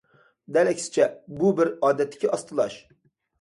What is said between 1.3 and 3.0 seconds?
بۇ بىر ئادەتتىكى ئاستىلاش.